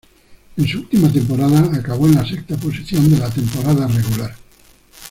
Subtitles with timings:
[0.57, 4.33] En su última temporada acabó en la sexta posición de la temporada regular.